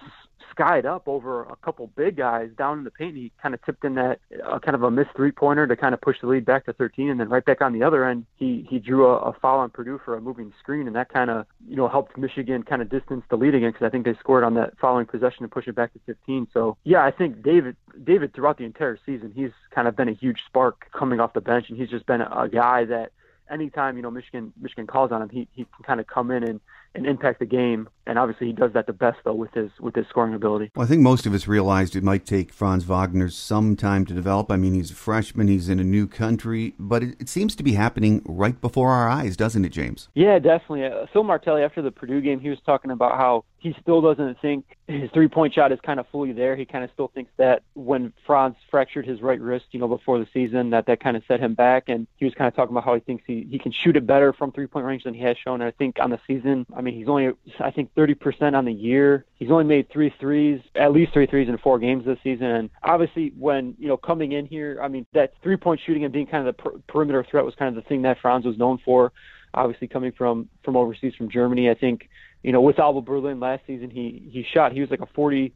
[0.54, 3.16] skied up over a couple big guys down in the paint.
[3.16, 5.94] He kind of tipped in that uh, kind of a missed three pointer to kind
[5.94, 8.26] of push the lead back to 13, and then right back on the other end,
[8.36, 11.30] he he drew a, a foul on Purdue for a moving screen, and that kind
[11.30, 14.14] of you know helped Michigan kind of distance the lead again because I think they
[14.20, 16.48] scored on that following possession and push it back to 15.
[16.52, 20.14] So yeah, I think David David throughout the entire season, he's kind of been a
[20.14, 23.12] huge spark coming off the bench, and he's just been a, a guy that
[23.50, 26.44] anytime you know Michigan Michigan calls on him, he he can kind of come in
[26.44, 26.60] and
[26.94, 27.88] and impact the game.
[28.06, 30.70] And obviously, he does that the best though with his with his scoring ability.
[30.74, 34.14] Well, I think most of us realized it might take Franz Wagner some time to
[34.14, 34.50] develop.
[34.50, 37.62] I mean, he's a freshman, he's in a new country, but it, it seems to
[37.62, 40.08] be happening right before our eyes, doesn't it, James?
[40.14, 40.84] Yeah, definitely.
[40.84, 44.38] Uh, Phil Martelli after the Purdue game, he was talking about how he still doesn't
[44.42, 46.54] think his three point shot is kind of fully there.
[46.54, 50.18] He kind of still thinks that when Franz fractured his right wrist, you know, before
[50.18, 51.84] the season, that that kind of set him back.
[51.88, 54.06] And he was kind of talking about how he thinks he, he can shoot it
[54.06, 55.62] better from three point range than he has shown.
[55.62, 58.72] And I think on the season, I mean, he's only, I think, 30% on the
[58.72, 59.24] year.
[59.36, 62.46] He's only made three threes, at least three threes in four games this season.
[62.46, 66.12] And obviously, when, you know, coming in here, I mean, that three point shooting and
[66.12, 68.58] being kind of the per- perimeter threat was kind of the thing that Franz was
[68.58, 69.12] known for
[69.54, 71.70] obviously coming from from overseas from Germany.
[71.70, 72.08] I think
[72.42, 75.52] you know with Alba Berlin last season he he shot he was like a 40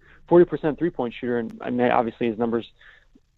[0.47, 2.67] percent three point shooter, and I mean obviously his numbers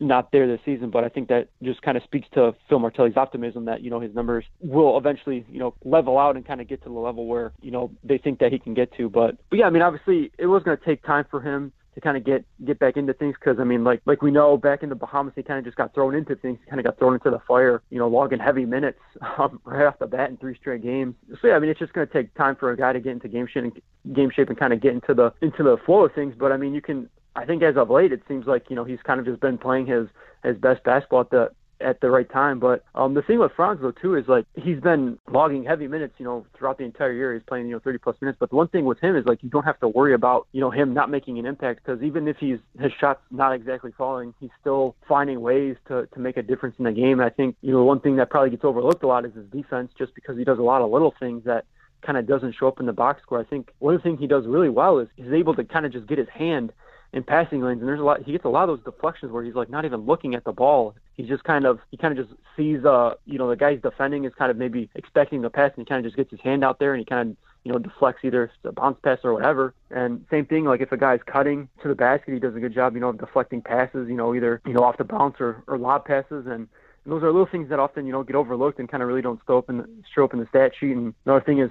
[0.00, 3.16] not there this season, but I think that just kind of speaks to Phil Martelli's
[3.16, 6.68] optimism that you know his numbers will eventually you know level out and kind of
[6.68, 9.08] get to the level where you know they think that he can get to.
[9.08, 12.00] But but yeah, I mean obviously it was going to take time for him to
[12.00, 14.82] kind of get get back into things because I mean like like we know back
[14.82, 17.14] in the Bahamas he kind of just got thrown into things kind of got thrown
[17.14, 18.98] into the fire you know logging heavy minutes
[19.38, 21.92] um, right off the bat in three straight games so yeah I mean it's just
[21.92, 24.48] going to take time for a guy to get into game shape and game shape
[24.48, 26.80] and kind of get into the into the flow of things but I mean you
[26.80, 29.40] can I think as of late it seems like you know he's kind of just
[29.40, 30.08] been playing his
[30.42, 32.58] his best basketball at the at the right time.
[32.60, 36.14] But um, the thing with Franz though too is like he's been logging heavy minutes,
[36.18, 37.34] you know, throughout the entire year.
[37.34, 38.36] He's playing you know 30 plus minutes.
[38.38, 40.60] But the one thing with him is like you don't have to worry about you
[40.60, 44.34] know him not making an impact because even if he's his shots not exactly falling,
[44.40, 47.20] he's still finding ways to to make a difference in the game.
[47.20, 49.46] And I think you know one thing that probably gets overlooked a lot is his
[49.46, 51.64] defense, just because he does a lot of little things that
[52.02, 53.38] kind of doesn't show up in the box score.
[53.38, 55.84] I think one of the things he does really well is he's able to kind
[55.84, 56.72] of just get his hand
[57.12, 58.22] in passing lanes, and there's a lot.
[58.22, 60.52] He gets a lot of those deflections where he's like not even looking at the
[60.52, 60.94] ball.
[61.16, 64.24] He's just kind of he kind of just sees uh you know the guy's defending
[64.24, 66.64] is kind of maybe expecting the pass, and he kind of just gets his hand
[66.64, 69.74] out there and he kind of you know deflects either a bounce pass or whatever.
[69.90, 72.74] And same thing like if a guy's cutting to the basket, he does a good
[72.74, 75.62] job you know of deflecting passes, you know either you know off the bounce or
[75.66, 76.68] or lob passes and.
[77.02, 79.22] And those are little things that often you know get overlooked and kind of really
[79.22, 80.92] don't show up in the stat sheet.
[80.92, 81.70] And another thing is,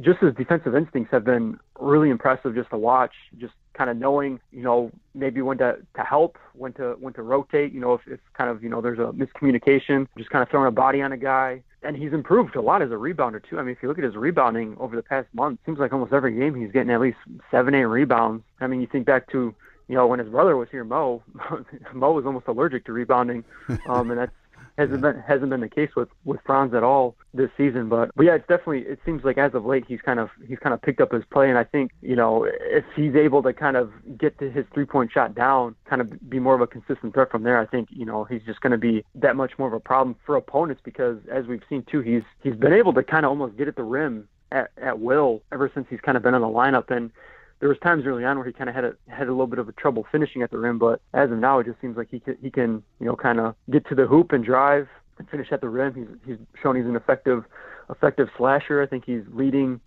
[0.00, 3.10] just his defensive instincts have been really impressive just to watch.
[3.36, 7.22] Just kind of knowing, you know, maybe when to, to help, when to when to
[7.22, 10.48] rotate, you know, if, if kind of, you know, there's a miscommunication, just kind of
[10.48, 13.58] throwing a body on a guy, and he's improved a lot as a rebounder too.
[13.58, 16.12] I mean, if you look at his rebounding over the past month, seems like almost
[16.12, 17.18] every game he's getting at least
[17.50, 18.44] seven, eight rebounds.
[18.60, 19.54] I mean, you think back to
[19.88, 21.22] you know when his brother was here, Mo.
[21.94, 23.44] Mo was almost allergic to rebounding,
[23.86, 24.32] um, and that's
[24.78, 27.88] hasn't been hasn't been the case with with Franz at all this season.
[27.88, 30.58] But but yeah, it's definitely it seems like as of late he's kind of he's
[30.58, 33.52] kind of picked up his play, and I think you know if he's able to
[33.52, 36.66] kind of get to his three point shot down, kind of be more of a
[36.66, 39.52] consistent threat from there, I think you know he's just going to be that much
[39.58, 42.92] more of a problem for opponents because as we've seen too, he's he's been able
[42.94, 46.16] to kind of almost get at the rim at, at will ever since he's kind
[46.16, 47.10] of been in the lineup and
[47.60, 49.58] there was times early on where he kind of had a had a little bit
[49.58, 52.08] of a trouble finishing at the rim, but as of now, it just seems like
[52.10, 55.28] he can he can you know kind of get to the hoop and drive and
[55.28, 55.94] finish at the rim.
[55.94, 57.44] He's he's shown he's an effective
[57.90, 58.82] effective slasher.
[58.82, 59.80] I think he's leading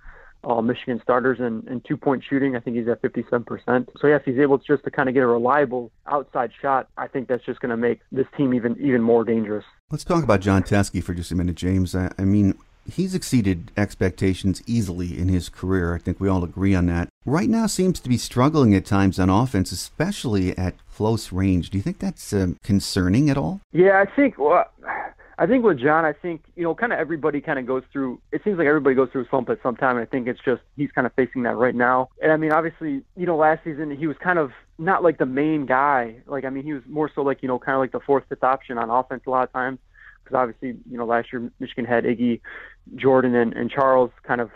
[0.44, 2.56] all Michigan starters in, in two point shooting.
[2.56, 3.88] I think he's at 57%.
[4.00, 6.90] So yes, he's able to just to kind of get a reliable outside shot.
[6.98, 9.66] I think that's just going to make this team even even more dangerous.
[9.90, 11.96] Let's talk about Jon Teske for just a minute, James.
[11.96, 15.96] I, I mean, he's exceeded expectations easily in his career.
[15.96, 17.10] I think we all agree on that.
[17.26, 21.70] Right now seems to be struggling at times on offense, especially at close range.
[21.70, 23.62] Do you think that's um, concerning at all?
[23.72, 24.66] Yeah, I think well,
[25.40, 28.20] I think with Jon, I think you know, kind of everybody kind of goes through.
[28.32, 29.98] It seems like everybody goes through a slump at some time.
[29.98, 32.10] And I think it's just he's kind of facing that right now.
[32.22, 35.26] And I mean, obviously, you know, last season he was kind of not like the
[35.26, 36.18] main guy.
[36.28, 38.26] Like I mean, he was more so like you know, kind of like the fourth,
[38.28, 39.80] fifth option on offense a lot of times
[40.24, 42.42] because obviously, you know, last year Michigan had Iggy,
[42.96, 44.50] Jordan, and, and Charles kind of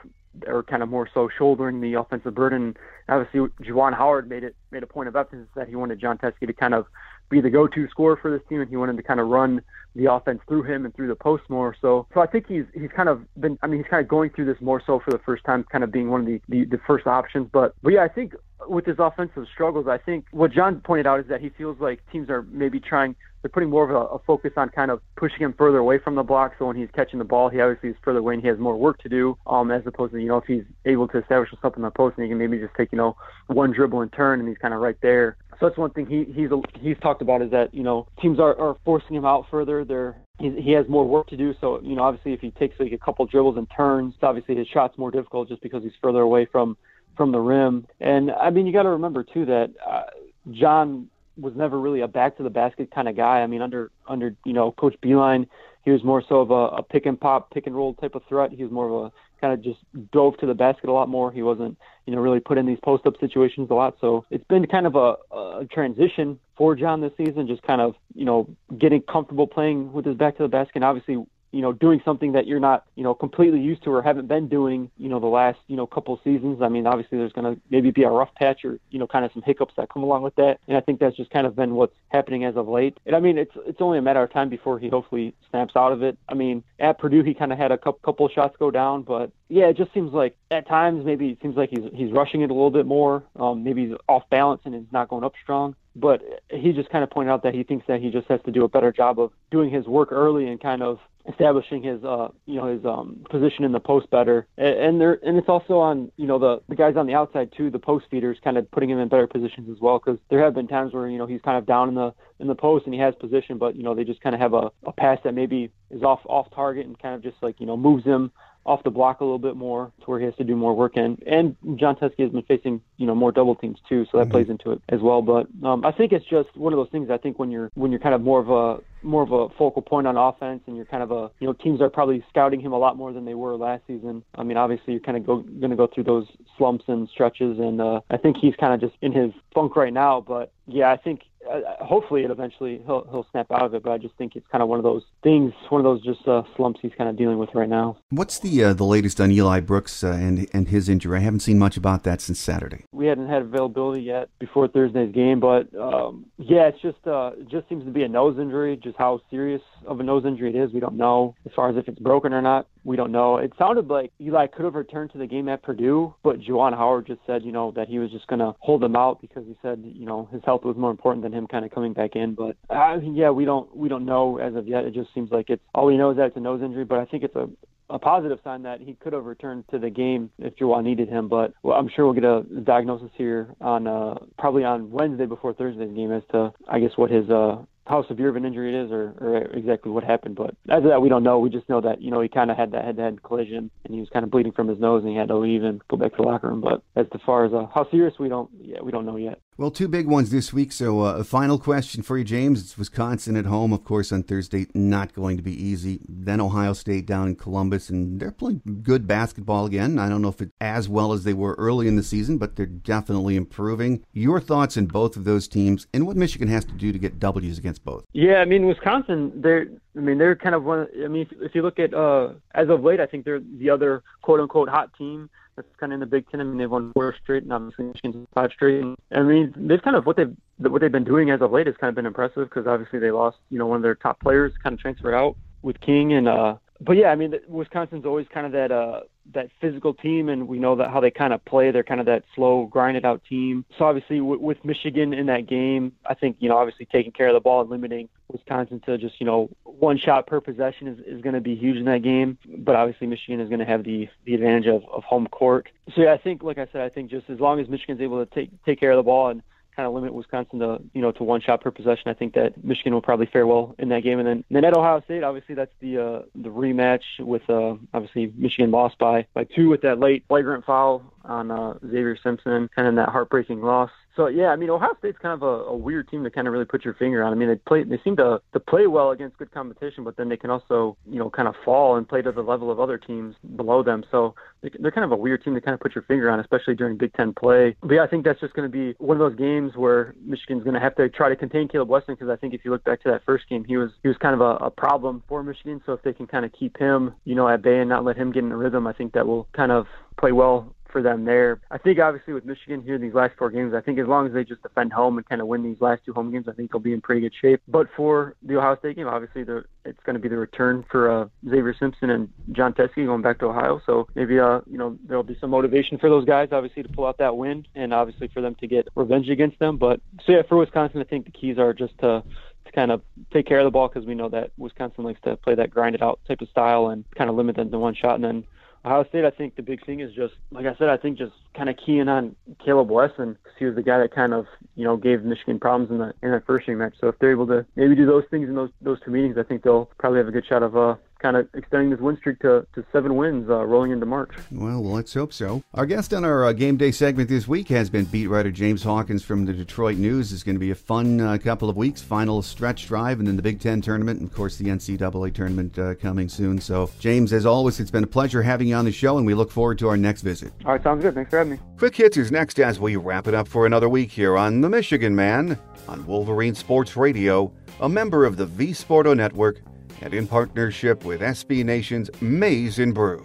[0.45, 2.77] or kind of more so shouldering the offensive burden.
[3.09, 6.45] Obviously, Juwan Howard made it made a point of emphasis that he wanted Jon Teske
[6.45, 6.85] to kind of
[7.29, 9.61] be the go-to scorer for this team, and he wanted to kind of run
[9.95, 11.75] the offense through him and through the post more.
[11.81, 13.57] So, so I think he's he's kind of been.
[13.61, 15.83] I mean, he's kind of going through this more so for the first time, kind
[15.83, 17.49] of being one of the the, the first options.
[17.51, 18.33] But but yeah, I think
[18.67, 21.99] with his offensive struggles, I think what Jon pointed out is that he feels like
[22.11, 25.39] teams are maybe trying they're putting more of a, a, focus on kind of pushing
[25.39, 26.53] him further away from the block.
[26.57, 28.75] So when he's catching the ball, he obviously is further away and he has more
[28.75, 29.37] work to do.
[29.45, 32.17] Um, as opposed to you know if he's able to establish himself in the post
[32.17, 33.15] and he can maybe just take you know
[33.47, 35.37] one dribble and turn and he's kind of right there.
[35.59, 38.59] So that's one thing he he's he's talked about is that you know teams are,
[38.59, 39.83] are forcing him out further.
[39.83, 41.55] They're he, has more work to do.
[41.59, 44.67] So you know obviously if he takes like a couple dribbles and turns, obviously his
[44.67, 46.77] shot's more difficult just because he's further away from
[47.15, 47.87] from the rim.
[47.99, 50.03] And I mean you got to remember too that uh,
[50.51, 53.41] Jon was never really a back to the basket kind of guy.
[53.41, 55.47] I mean, under under you know Coach Beilein,
[55.83, 58.23] he was more so of a, a pick and pop, pick and roll type of
[58.27, 58.51] threat.
[58.51, 59.79] He was more of a kind of just
[60.11, 61.31] dove to the basket a lot more.
[61.31, 63.97] He wasn't you know really put in these post up situations a lot.
[64.01, 67.95] So it's been kind of a, a transition for Jon this season, just kind of
[68.15, 70.75] you know getting comfortable playing with his back to the basket.
[70.75, 74.01] And obviously, you know, doing something that you're not, you know, completely used to or
[74.01, 76.61] haven't been doing, you know, the last, you know, couple of seasons.
[76.61, 79.23] I mean, obviously there's going to maybe be a rough patch or, you know, kind
[79.25, 80.59] of some hiccups that come along with that.
[80.67, 82.97] And I think that's just kind of been what's happening as of late.
[83.05, 85.91] And I mean, it's it's only a matter of time before he hopefully snaps out
[85.91, 86.17] of it.
[86.27, 89.31] I mean, at Purdue he kind of had a couple couple shots go down, but
[89.49, 92.51] yeah, it just seems like at times maybe it seems like he's he's rushing it
[92.51, 93.23] a little bit more.
[93.37, 97.03] Um, maybe he's off balance and he's not going up strong but he just kind
[97.03, 99.19] of pointed out that he thinks that he just has to do a better job
[99.19, 103.25] of doing his work early and kind of establishing his uh you know his um
[103.29, 104.47] position in the post better.
[104.57, 107.51] And and there and it's also on you know the the guys on the outside
[107.55, 110.43] too the post feeders kind of putting him in better positions as well because there
[110.43, 112.85] have been times where you know he's kind of down in the in the post
[112.85, 115.19] and he has position but you know they just kind of have a, a pass
[115.23, 118.31] that maybe is off off target and kind of just like you know moves him
[118.67, 120.97] off the block a little bit more to where he has to do more work
[120.97, 121.17] in.
[121.25, 124.31] And Jon Teske has been facing, you know, more double teams too, so that mm-hmm.
[124.31, 125.21] plays into it as well.
[125.21, 127.09] But um, I think it's just one of those things.
[127.09, 129.81] I think when you're when you're kind of more of a more of a focal
[129.81, 132.73] point on offense, and you're kind of a you know teams are probably scouting him
[132.73, 134.23] a lot more than they were last season.
[134.35, 136.27] I mean, obviously you're kind of go, going to go through those
[136.57, 139.93] slumps and stretches, and uh, I think he's kind of just in his funk right
[139.93, 140.19] now.
[140.19, 143.83] But yeah, I think uh, hopefully it eventually he'll he'll snap out of it.
[143.83, 146.27] But I just think it's kind of one of those things, one of those just
[146.27, 147.97] uh, slumps he's kind of dealing with right now.
[148.09, 151.17] What's the uh, the latest on Eli Brooks uh, and and his injury?
[151.17, 152.85] I haven't seen much about that since Saturday.
[152.91, 157.49] We hadn't had availability yet before Thursday's game, but um, yeah, it's just uh, it
[157.49, 158.77] just seems to be a nose injury.
[158.81, 161.35] Just how serious of a nose injury it is, we don't know.
[161.45, 163.35] As far as if it's broken or not, we don't know.
[163.35, 167.05] It sounded like Eli could have returned to the game at Purdue, but Juwan Howard
[167.05, 169.57] just said, you know, that he was just going to hold him out because he
[169.61, 172.33] said, you know, his health was more important than him kind of coming back in.
[172.33, 174.85] But uh, yeah, we don't we don't know as of yet.
[174.85, 176.99] It just seems like it's all we know is that it's a nose injury, but
[176.99, 177.49] I think it's a
[177.89, 181.27] a positive sign that he could have returned to the game if Juwan needed him.
[181.27, 185.53] But well, I'm sure we'll get a diagnosis here on uh, probably on Wednesday before
[185.53, 188.85] Thursday's game as to I guess what his uh, how severe of an injury it
[188.85, 190.35] is or, or exactly what happened.
[190.35, 191.39] But as of that, we don't know.
[191.39, 193.99] We just know that you know he kind of had that head-to-head collision and he
[193.99, 196.11] was kind of bleeding from his nose and he had to leave and go back
[196.11, 196.61] to the locker room.
[196.61, 199.39] But as far as uh, how serious, we don't yeah we don't know yet.
[199.59, 200.71] Well, two big ones this week.
[200.71, 202.61] So, uh, a final question for you, James.
[202.61, 204.67] It's Wisconsin at home, of course, on Thursday.
[204.75, 205.99] Not going to be easy.
[206.07, 209.97] Then Ohio State down in Columbus, and they're playing good basketball again.
[209.97, 212.55] I don't know if it's as well as they were early in the season, but
[212.55, 214.05] they're definitely improving.
[214.13, 217.19] Your thoughts on both of those teams and what Michigan has to do to get
[217.19, 218.05] W's against both?
[218.13, 219.65] Yeah, I mean, Wisconsin, they're
[219.95, 220.87] I mean, they're kind of one.
[221.03, 223.71] I mean, if, if you look at uh, as of late, I think they're the
[223.71, 226.39] other quote unquote hot team that's kind of in the Big Ten.
[226.39, 228.81] I mean, they've won four straight, and obviously Michigan's five straight.
[228.81, 231.67] And, I mean, they've kind of what they've what they've been doing as of late
[231.67, 234.19] has kind of been impressive because obviously they lost, you know, one of their top
[234.21, 238.27] players, kind of transferred out with King, and uh, but yeah, I mean, Wisconsin's always
[238.33, 239.01] kind of that uh,
[239.33, 241.71] that physical team, and we know that how they kind of play.
[241.71, 243.65] They're kind of that slow, grinded out team.
[243.77, 247.27] So obviously, w- with Michigan in that game, I think you know, obviously taking care
[247.27, 250.99] of the ball and limiting Wisconsin to just you know one shot per possession is,
[251.05, 252.37] is going to be huge in that game.
[252.57, 255.69] But obviously, Michigan is going to have the the advantage of, of home court.
[255.95, 258.25] So yeah, I think, like I said, I think just as long as Michigan's able
[258.25, 259.41] to take take care of the ball and
[259.77, 262.07] kind of limit Wisconsin to you know to one shot per possession.
[262.07, 264.19] I think that Michigan will probably fare well in that game.
[264.19, 267.75] And then, and then at Ohio State, obviously that's the uh, the rematch with uh,
[267.93, 272.69] obviously Michigan lost by by two with that late flagrant foul on uh, Xavier Simpson,
[272.75, 273.91] kind of that heartbreaking loss.
[274.17, 276.51] So yeah, I mean Ohio State's kind of a, a weird team to kind of
[276.51, 277.31] really put your finger on.
[277.31, 280.27] I mean they play they seem to to play well against good competition, but then
[280.27, 282.97] they can also you know kind of fall and play to the level of other
[282.97, 284.03] teams below them.
[284.11, 286.73] So they're kind of a weird team to kind of put your finger on, especially
[286.73, 287.75] during Big Ten play.
[287.81, 290.63] But yeah, I think that's just going to be one of those games where Michigan's
[290.63, 292.83] going to have to try to contain Caleb Wesson because I think if you look
[292.83, 295.43] back to that first game, he was he was kind of a, a problem for
[295.43, 295.79] Michigan.
[295.85, 298.17] So if they can kind of keep him you know at bay and not let
[298.17, 299.85] him get in a rhythm, I think that will kind of
[300.17, 301.61] play well for them there.
[301.69, 304.25] I think obviously with Michigan here in these last four games, I think as long
[304.25, 306.53] as they just defend home and kind of win these last two home games, I
[306.53, 307.61] think they'll be in pretty good shape.
[307.67, 311.11] But for the Ohio State game, obviously the, it's going to be the return for
[311.11, 313.79] uh, Xavier Simpson and Jon Teske going back to Ohio.
[313.85, 317.05] So maybe uh you know there'll be some motivation for those guys obviously to pull
[317.05, 319.77] out that win and obviously for them to get revenge against them.
[319.77, 322.23] But so yeah, for Wisconsin, I think the keys are just to
[322.65, 325.37] to kind of take care of the ball because we know that Wisconsin likes to
[325.37, 328.15] play that grinded out type of style and kind of limit them to one shot
[328.15, 328.43] and then
[328.87, 331.33] Ohio State, I think the big thing is just, like I said, I think just
[331.53, 334.45] kind of keying on Caleb Wesson because he was the guy that kind of,
[334.75, 336.93] you know, gave Michigan problems in the in that first game match.
[337.01, 339.43] So if they're able to maybe do those things in those those two meetings, I
[339.43, 342.39] think they'll probably have a good shot of uh, kind of extending this win streak
[342.39, 344.31] to, to seven wins uh, rolling into March.
[344.51, 345.63] Well, let's hope so.
[345.73, 348.83] Our guest on our uh, game day segment this week has been beat writer James
[348.83, 350.31] Hawkins from the Detroit News.
[350.31, 353.35] It's going to be a fun uh, couple of weeks, final stretch drive, and then
[353.35, 356.59] the Big Ten tournament, and of course the NCAA tournament uh, coming soon.
[356.59, 359.33] So, James, as always, it's been a pleasure having you on the show, and we
[359.33, 360.51] look forward to our next visit.
[360.65, 361.15] All right, sounds good.
[361.15, 361.59] Thanks for having me.
[361.77, 364.69] Quick Hits is next as we wrap it up for another week here on The
[364.69, 369.61] Michigan Man on Wolverine Sports Radio, a member of the V Sporto Network
[370.01, 373.23] and in partnership with SB Nation's Maize and Brew.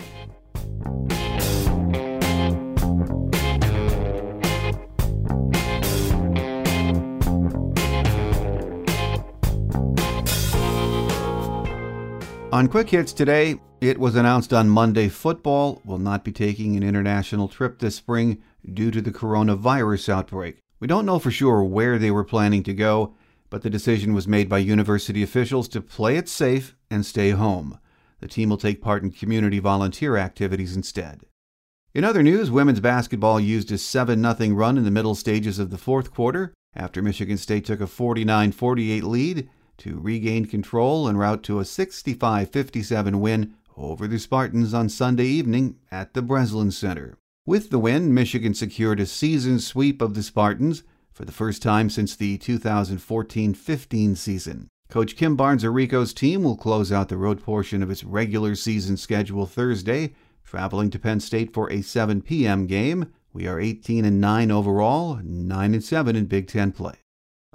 [12.53, 16.83] On Quick Hits today, it was announced on Monday football will not be taking an
[16.83, 18.43] international trip this spring
[18.75, 20.59] due to the coronavirus outbreak.
[20.79, 23.15] We don't know for sure where they were planning to go,
[23.53, 27.79] but the decision was made by university officials to play it safe and stay home.
[28.21, 31.27] The team will take part in community volunteer activities instead.
[31.93, 35.69] In other news, women's basketball used a 7 0 run in the middle stages of
[35.69, 41.19] the fourth quarter after Michigan State took a 49 48 lead to regain control en
[41.19, 46.71] route to a 65 57 win over the Spartans on Sunday evening at the Breslin
[46.71, 47.19] Center.
[47.45, 51.91] With the win, Michigan secured a season sweep of the Spartans for the first time
[51.91, 54.69] since the 2014 15 season.
[54.89, 58.97] Coach Kim Barnes Arico's team will close out the road portion of its regular season
[58.97, 62.67] schedule Thursday, traveling to Penn State for a 7 p.m.
[62.67, 63.13] game.
[63.33, 66.97] We are 18 and 9 overall, 9 and 7 in Big Ten play.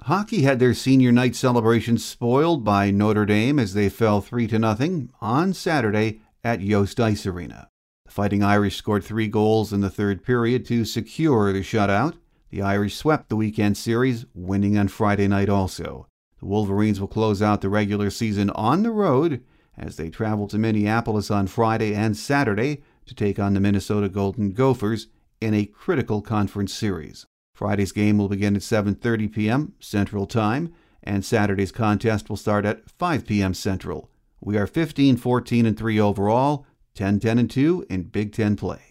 [0.02, 4.58] Hockey had their senior night celebration spoiled by Notre Dame as they fell 3 to
[4.58, 7.68] nothing on Saturday at Yost Ice Arena.
[8.06, 12.14] The Fighting Irish scored three goals in the third period to secure the shutout.
[12.50, 16.06] The Irish swept the weekend series, winning on Friday night also.
[16.40, 19.42] The Wolverines will close out the regular season on the road
[19.76, 24.52] as they travel to Minneapolis on Friday and Saturday to take on the Minnesota Golden
[24.52, 25.08] Gophers
[25.40, 27.26] in a critical conference series.
[27.54, 29.74] Friday's game will begin at 7:30 p.m.
[29.78, 30.72] Central Time,
[31.02, 33.52] and Saturday's contest will start at 5 p.m.
[33.52, 34.10] Central.
[34.40, 38.87] We are 15, 14, and 3 overall, 10, 10, and 2 in Big Ten play.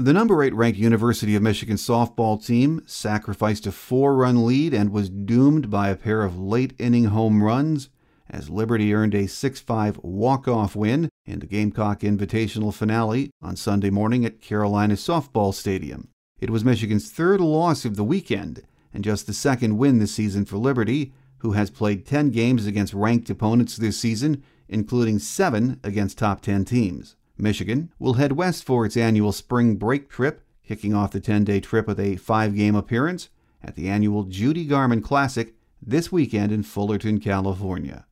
[0.00, 4.92] The number 8 ranked University of Michigan softball team sacrificed a four run lead and
[4.92, 7.90] was doomed by a pair of late inning home runs
[8.30, 13.56] as Liberty earned a 6 5 walk off win in the Gamecock Invitational finale on
[13.56, 16.08] Sunday morning at Carolina Softball Stadium.
[16.40, 18.62] It was Michigan's third loss of the weekend
[18.94, 22.94] and just the second win this season for Liberty, who has played 10 games against
[22.94, 27.16] ranked opponents this season, including 7 against top 10 teams.
[27.42, 31.60] Michigan will head west for its annual spring break trip, kicking off the 10 day
[31.60, 33.28] trip with a five game appearance
[33.62, 38.06] at the annual Judy Garman Classic this weekend in Fullerton, California.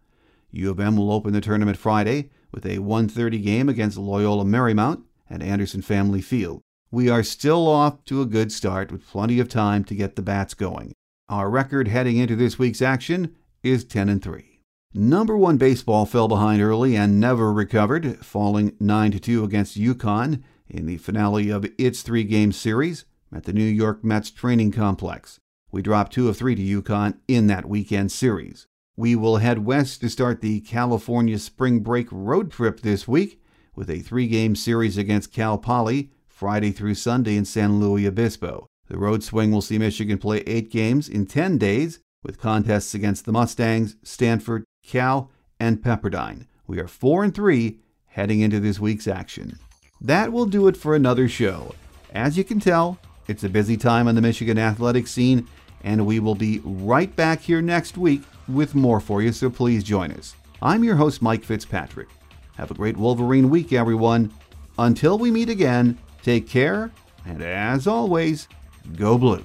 [0.51, 5.03] U of M will open the tournament Friday with a 1:30 game against Loyola Marymount
[5.29, 6.63] at Anderson Family Field.
[6.91, 10.23] We are still off to a good start with plenty of time to get the
[10.23, 10.95] bats going.
[11.29, 14.58] Our record heading into this week's action is 10 and 3.
[14.95, 20.43] Number 1 baseball fell behind early and never recovered, falling 9 to 2 against UConn
[20.67, 25.41] in the finale of its three-game series at the New York Mets training complex.
[25.71, 28.67] We dropped 2 of 3 to UConn in that weekend series.
[28.97, 33.43] We will head west to start the California spring break road trip this week
[33.77, 38.67] with a three game series against Cal Poly Friday through Sunday in San Luis Obispo.
[38.89, 43.27] The road swing will see Michigan play eight games in 10 days with contests against
[43.27, 45.31] the Mustangs, Stanford, Cal,
[45.61, 46.47] and Pepperdine.
[46.67, 49.59] We are 4 and 3 heading into this week's action.
[50.01, 51.75] That will do it for another show.
[52.15, 55.47] As you can tell, it's a busy time on the Michigan athletic scene,
[55.85, 59.85] and we will be right back here next week with more for you, so please
[59.85, 60.35] join us.
[60.63, 62.09] I'm your host, Mike Fitzpatrick.
[62.57, 64.33] Have a great Wolverine week, everyone.
[64.79, 66.91] Until we meet again, take care,
[67.27, 68.49] and as always,
[68.97, 69.45] go blue.